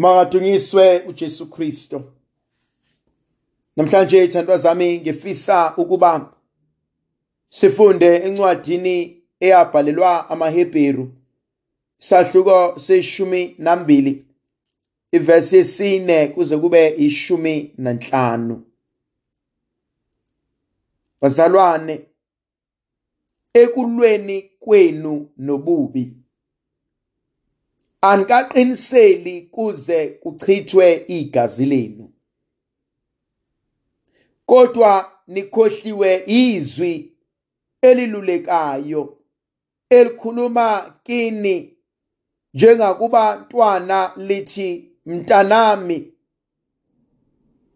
[0.00, 2.12] Makadunyiswe uJesu Kristo.
[3.76, 6.34] Namhlanje ithandwa zami ngifisa ukuba
[7.50, 11.12] sifunde encwadini eyabhalelwa amaHebheru
[11.98, 14.24] sahluko seshumi nambili
[15.12, 18.64] ivesi yesine kuze kube ishumi nanhlanu.
[21.20, 22.06] Bazalwane
[23.54, 26.19] ekulweni kwenu nobubi
[28.00, 32.12] anikaqiniseli kuze kuchithwe igazi lenu.
[34.46, 37.12] Kodwa nikhohliwe izwi
[37.82, 39.18] elilulekayo
[39.90, 41.76] elikhuluma kini
[42.54, 46.12] njengakuba ntwana lithi mntanami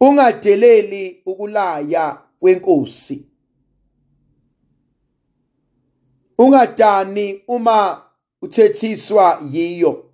[0.00, 3.26] ungadeleli ukulaya kwenkosi.
[6.38, 8.02] Ungadani uma
[8.42, 10.10] uthethiswa yiyo.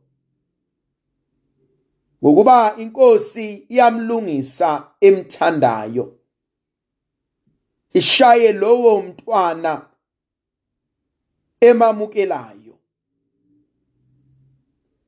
[2.24, 6.16] Ngokuba inkosi iyamlungisa emthandayo
[7.92, 9.86] ishaye lowo mntwana
[11.60, 12.78] emamukelayo.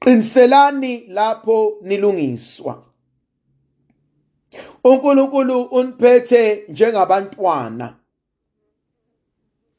[0.01, 2.85] Qiniselani lapho nilungiswa.
[4.85, 7.97] uNkulunkulu uniphethe njengabantwana.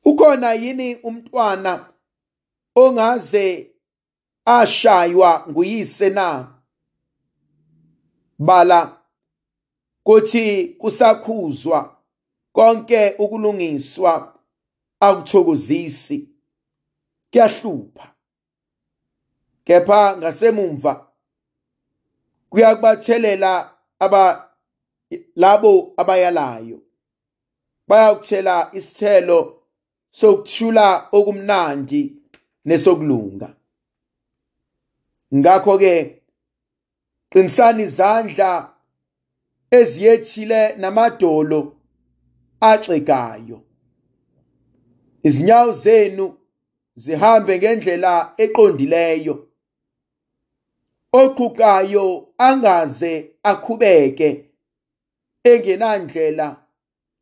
[0.06, 1.86] Ukhona yini umntwana
[2.76, 3.72] ongaze
[4.46, 6.53] ashaywa nguyise na?
[8.40, 8.98] Bala
[10.04, 11.98] kuthi kusakhuzwa
[12.52, 14.40] konke ukulungiswa
[15.00, 16.30] akuthokozisi
[17.32, 18.14] kuyahlupha.
[19.64, 21.08] Kepha ngasemumva
[22.50, 24.50] kuyakubathelela aba
[25.36, 26.82] labo abayalayo.
[27.88, 29.64] Bayakuthela isithelo
[30.12, 32.14] sokuthula okumnandi
[32.66, 33.56] nesokulunga.
[35.36, 36.23] Ngakho ke
[37.34, 38.74] qinisani izandla
[39.72, 41.76] eziyethile namadolo
[42.62, 43.62] axegayo.
[45.24, 46.38] Izinyawo zenu
[46.96, 49.36] zihambe ngendlela eqondileyo.
[51.22, 52.06] Oqhukayo
[52.38, 53.14] angaze
[53.44, 54.30] akhubeke
[55.44, 56.48] engenandlela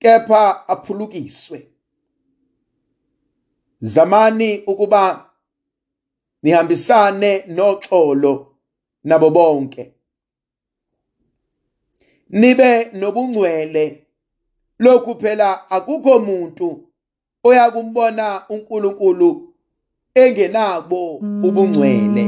[0.02, 1.60] kepha aphulukiswe.
[3.80, 5.04] Zamani ukuba
[6.44, 8.34] nihambisane noxolo
[9.04, 10.01] nabo bonke.
[12.32, 14.08] Nibe nobungcwele.
[14.80, 16.90] Lokhu phela akukho muntu
[17.44, 19.54] oyakumbona uNkulunkulu
[20.16, 22.26] engenabo ubungcwele.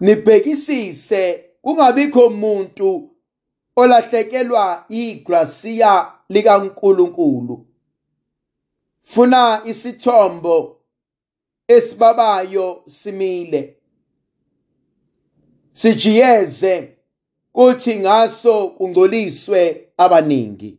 [0.00, 3.10] Nibhekisise kungabikho umuntu
[3.76, 7.66] olahlekelwa igrasiya likaNkulunkulu.
[9.02, 10.76] Funa isithombo
[11.68, 13.76] esibabayo simile.
[15.72, 16.97] Sijiyeze
[17.52, 20.78] kuthi ngaso kungcoliswe abaningi.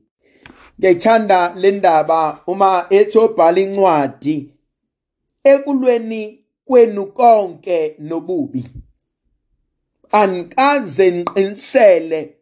[0.79, 4.49] Ngiyayithanda le ndaba uma ethi obhala incwadi
[5.43, 8.65] ekulweni kwenu konke nobubi.
[10.11, 12.35] Anikaze niqinisele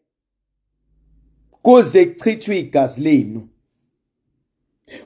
[1.62, 3.50] kuze kuchithwe igazi lenu.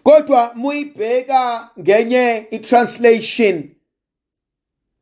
[0.03, 3.69] Kodwa muyibheka ngenye itranslation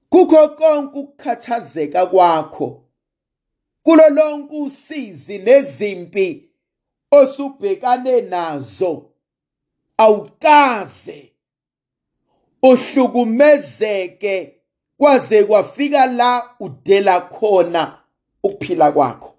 [0.09, 2.88] kukho konke ukukhathazeka kwakho.
[3.83, 6.49] Kulo lonke usizi nezimpi
[7.11, 9.05] osubhekane nazo
[9.97, 11.31] awukaze
[12.63, 14.53] uhlukumezeke
[14.97, 17.97] kwaze kwafika la udela khona
[18.43, 19.35] ukuphila kwakho.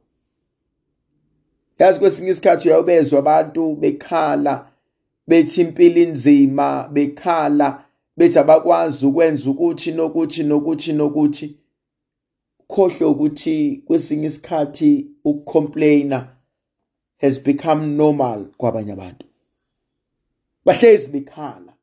[1.79, 4.67] Yazi kwesinye isikhathi uyawubezwa abantu bekhala
[5.29, 7.85] bethi impilo inzima bekhala
[8.17, 11.57] bethi abakwazi ukwenza ukuthi nokuthi nokuthi nokuthi.
[12.71, 16.37] Khohle ukuthi kwesinye isikhathi ukucomplaina
[17.21, 19.27] has become normal kwabanye abantu.
[20.65, 21.75] Bahlezi bekhala.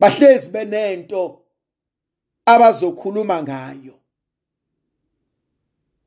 [0.00, 1.42] Bahlezi benento
[2.46, 3.94] abazokhuluma ngayo.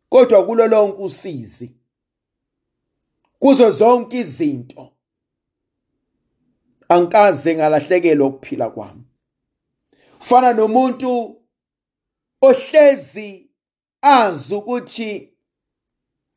[0.10, 1.72] Kodwa kulo lonke usizi
[3.40, 4.92] kuzo zonke izinto
[6.90, 9.04] angikaze ngalahlekelwa ukuphila kwami.
[10.20, 11.41] Kufana nomuntu
[12.42, 13.50] ohlezi
[14.02, 15.12] azi ukuthi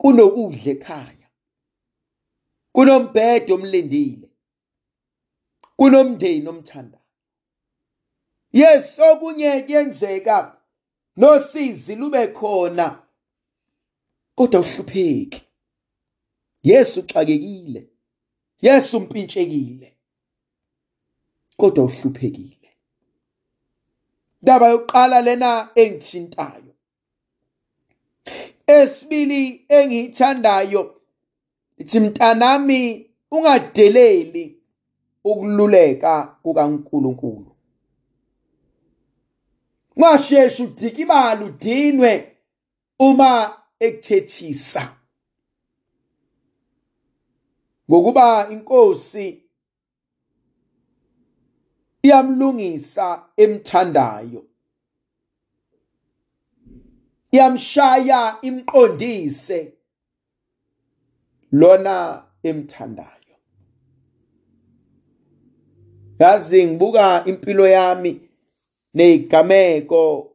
[0.00, 1.28] kunokudla ekhaya
[2.74, 4.28] kunombhedo omlindile
[5.78, 7.04] kunomndeni omthandayo.
[8.52, 10.36] Yes okunye kuyenzeka
[11.16, 13.02] nosizi lube khona
[14.36, 15.42] kodwa uhlupheki.
[16.62, 17.88] Yesu uxakekile
[18.62, 19.96] yesu umpintshekile
[21.56, 22.53] kodwa uhluphekile.
[24.44, 26.72] Ndaba yokuqala lena engithintayo.
[28.66, 31.00] Esibili engiyithandayo
[31.78, 34.58] lithi mntanami ungadeleli
[35.24, 37.50] ukululeka kukaNkuluNkulu.
[39.96, 42.36] Ungasheshe udikibala udinwe
[42.98, 44.96] uma ekuthethisa.
[47.90, 49.43] Ngokuba inkosi
[52.04, 54.44] iyamlungisa emthandayo.
[57.32, 59.72] Iyamshaya imqondise
[61.52, 63.36] lona emthandayo.
[66.18, 68.20] Yazi ngibuka impilo yami
[68.94, 70.30] nezigameko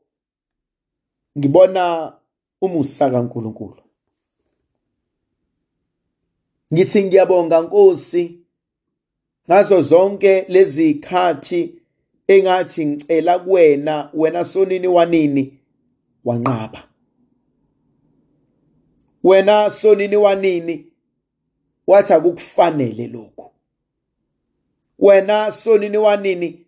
[1.38, 2.13] ngibona
[2.62, 3.83] umusa kaNkuluNkulu.
[6.74, 8.38] Ngithi ngiyabonga Nkosi.
[9.49, 11.75] Ngazo zonke lezi khathi
[12.27, 15.59] engathi ngicela kuwena wena sonini wanini?
[16.25, 16.83] Wanqaba.
[19.23, 20.85] Wena sonini wanini?
[21.87, 23.51] Wathi akukufanele lokhu.
[24.99, 26.65] Wena sonini wanini?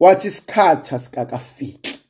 [0.00, 2.00] Wathi isikhathi asikakafiki.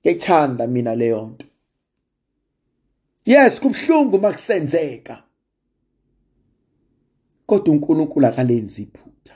[0.00, 1.46] Ngiyithanda mina leyo nto.
[3.24, 5.22] Yes kubhlungu makusenzeka
[7.48, 9.34] kodwa uNkulunkulu akalenzi iphutha.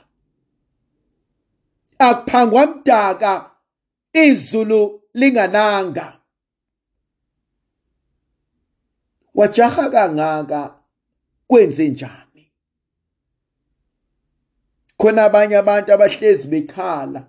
[1.99, 3.51] Akuphangwa mdaka
[4.13, 6.19] izulu lingananga.
[9.35, 10.75] Wajaha kangaka
[11.47, 12.51] kwenze njani?
[14.97, 17.25] Khona abanye abantu abahlezi bekhala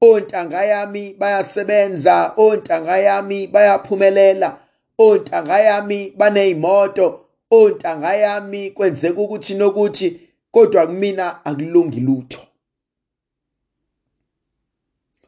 [0.00, 4.58] ontanga yami bayasebenza ontanga yami bayaphumelela
[4.98, 7.21] ontanga yami banezimoto
[7.52, 10.20] ontanga yami kwenzeka ukuthi nokuthi
[10.50, 12.40] kodwa kumina akulungi lutho.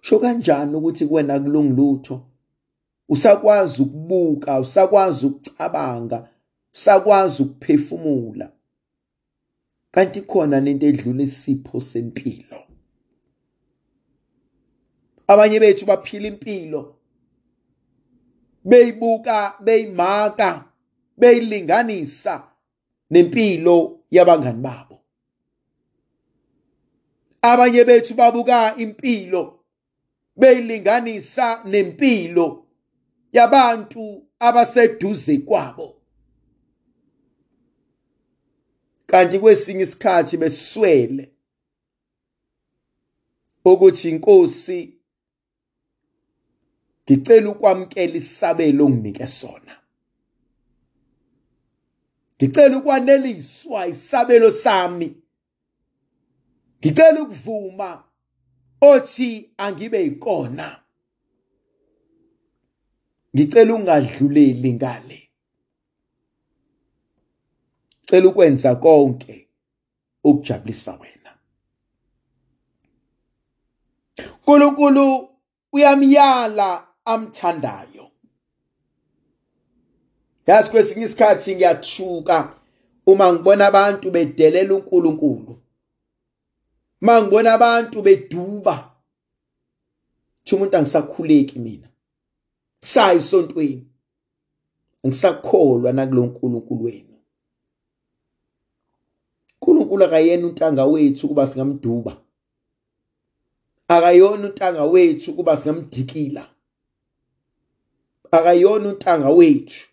[0.00, 2.21] Sho kanjani ukuthi kuwena akulungi lutho?
[3.09, 6.29] Usakwazi ukubuka usakwazi ukucabanga
[6.75, 8.53] usakwazi ukuphefumula.
[9.91, 12.61] Kanti khona nento edlula isipho sempilo.
[15.26, 16.94] Abanye bethu baphila impilo
[18.65, 20.65] beyibuka beyimaka.
[21.16, 22.52] Beyilinganisa
[23.11, 25.00] nempilo yabangani babo.
[27.43, 29.61] Abanye bethu babuka impilo
[30.37, 32.66] beyilinganisa nempilo
[33.32, 36.00] yabantu abaseduze kwabo.
[39.06, 41.34] Kanti kwesinye isikhathi beswele
[43.64, 44.99] ukuthi inkosi
[47.05, 49.84] ngicela ukwamkela isabelo onginike sona.
[52.44, 55.17] Ngicela ukwaneliswa isabelo sami.
[56.79, 58.05] Ngicela ukuvuma
[58.81, 60.81] othi angibe ikona
[63.35, 65.31] ngicela ungadluleli ngale.
[68.06, 69.49] Cela ukwenza konke
[70.25, 71.38] ukujabulisa wena.
[74.19, 75.29] uNkulunkulu
[75.73, 78.13] uyamyala amthandayo.
[80.46, 82.55] Yazi kwesinye isikhathi ngiyathuka
[83.06, 85.52] uma ngibona abantu bedelela uNkulunkulu.
[87.02, 88.91] Uma ngibona abantu bedubathi
[90.52, 91.88] umuntu angisakhuleki mina
[92.81, 93.87] sayi sontweni
[95.04, 97.14] angisakholwa nakulonkulunkulu wenu.
[99.64, 102.16] uNkulunkulu akayena untanga wethu kuba singamduba
[103.88, 106.50] akayona untanga wethu kuba singamdikila
[108.30, 109.88] akayona untanga wethu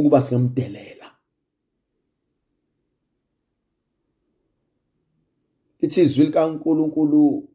[0.00, 1.08] ukuba singamdelela
[5.80, 7.48] lithi izwi likaNkulunkulu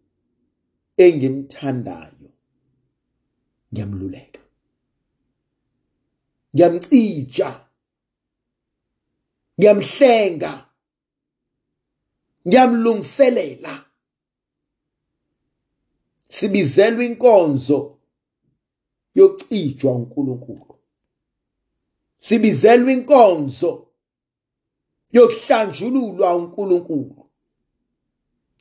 [0.98, 2.30] engimthandayo
[3.72, 4.42] ngiyamluleka.
[6.54, 7.50] Ngiyamcija
[9.60, 10.54] ngiyamhlenga.
[12.48, 13.86] Ngiyamlungiselela.
[16.28, 17.98] Sibizelwe inkonzo
[19.16, 20.75] yocijwa uNkulunkulu
[22.26, 23.88] sibizelwe inkonzo
[25.12, 27.30] yokuhlanjululwa uNkulunkulu.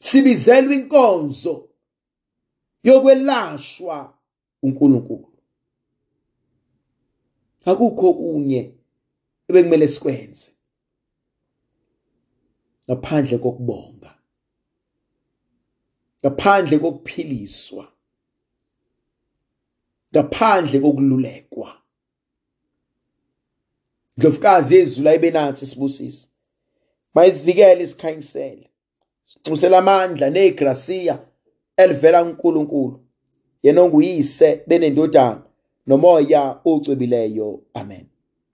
[0.00, 1.68] Sibizelwe inkonzo
[2.83, 4.18] yokwelashwa
[4.62, 5.38] uNkulunkulu.
[7.64, 8.75] Akukho kunye
[9.49, 10.52] ebekumele sikwenze
[12.87, 14.12] ngaphandle kokubonga
[16.21, 17.85] ngaphandle kokuphiliswa
[20.12, 21.84] ngaphandle kokululekwa.
[24.25, 26.28] Ndlovukazi yezulu ayibenathi sibusisi
[27.14, 28.71] mayizivikele isikhanyisele.
[29.25, 31.19] Sixusela amandla negrasiya
[31.76, 33.00] elivela kuNkulunkulu.
[33.62, 35.43] Yena onguyise benendodana
[35.87, 37.62] nomoya ocwebileyo.
[37.75, 38.07] Amen.